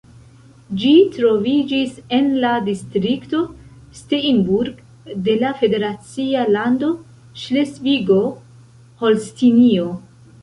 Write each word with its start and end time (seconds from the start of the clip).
Ĝi 0.83 0.91
troviĝis 1.15 1.91
en 2.19 2.29
la 2.45 2.53
distrikto 2.69 3.41
Steinburg 3.99 4.81
de 5.27 5.35
la 5.45 5.51
federacia 5.59 6.47
lando 6.55 6.89
Ŝlesvigo-Holstinio. 7.43 9.85